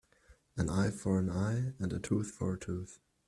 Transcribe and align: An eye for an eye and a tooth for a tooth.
An 0.57 0.67
eye 0.67 0.89
for 0.89 1.19
an 1.19 1.29
eye 1.29 1.75
and 1.77 1.93
a 1.93 1.99
tooth 1.99 2.31
for 2.31 2.53
a 2.55 2.57
tooth. 2.57 2.99